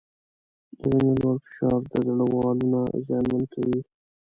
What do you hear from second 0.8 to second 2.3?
وینې لوړ فشار د زړه